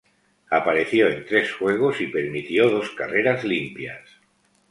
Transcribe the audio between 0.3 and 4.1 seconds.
Apareció en tres juegos y permitió dos carreras limpias.